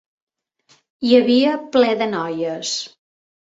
Hi 1.09 1.13
havia 1.17 1.53
pler 1.77 1.93
de 2.01 2.09
noies. 2.17 2.75